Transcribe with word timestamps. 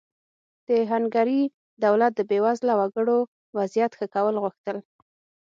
د 0.67 0.69
هنګري 0.91 1.41
دولت 1.85 2.11
د 2.15 2.21
بېوزله 2.29 2.73
وګړو 2.77 3.17
وضعیت 3.57 3.91
ښه 3.97 4.07
کول 4.15 4.35
غوښتل. 4.43 4.77